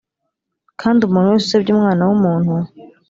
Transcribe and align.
kandi 0.81 0.99
umuntu 1.03 1.31
wese 1.33 1.43
usebya 1.45 1.69
umwana 1.73 2.01
w 2.07 2.11
umuntu 2.17 2.53